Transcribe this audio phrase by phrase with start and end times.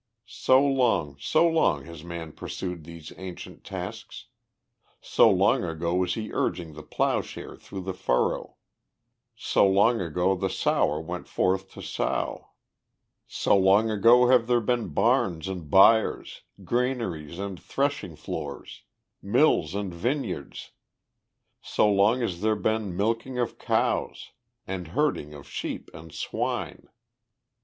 [0.25, 4.25] So long, so long, has man pursued these ancient tasks;
[4.99, 8.55] so long ago was he urging the plowshare through the furrow,
[9.35, 12.49] so long ago the sower went forth to sow;
[13.27, 18.81] so long ago have there been barns and byres, granaries and threshing floors,
[19.21, 20.71] mills and vineyards;
[21.61, 24.31] so long has there been milking of cows,
[24.65, 26.87] and herding of sheep and swine.